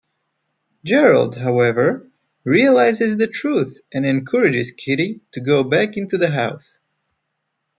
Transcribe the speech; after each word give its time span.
Gerald, 0.83 1.35
however, 1.37 2.09
realises 2.43 3.17
the 3.17 3.27
truth 3.27 3.81
and 3.93 4.03
encourages 4.03 4.71
Kitty 4.71 5.21
to 5.33 5.41
go 5.41 5.63
back 5.63 5.95
into 5.95 6.17
the 6.17 6.31
house. 6.31 6.79